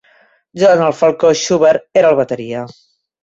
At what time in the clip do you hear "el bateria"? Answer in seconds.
2.13-2.65